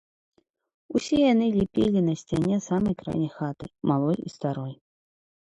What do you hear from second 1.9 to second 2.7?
на сцяне